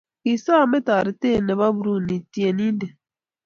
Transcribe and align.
kisame 0.21 0.77
taretet 0.87 1.39
nebo 1.47 1.67
bruni 1.79 2.15
tienitet. 2.33 2.79